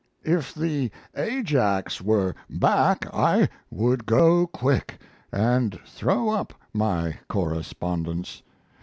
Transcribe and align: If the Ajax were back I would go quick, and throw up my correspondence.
If 0.25 0.55
the 0.55 0.89
Ajax 1.15 2.01
were 2.01 2.33
back 2.49 3.05
I 3.13 3.49
would 3.69 4.07
go 4.07 4.47
quick, 4.47 4.99
and 5.31 5.79
throw 5.85 6.29
up 6.29 6.55
my 6.73 7.19
correspondence. 7.29 8.41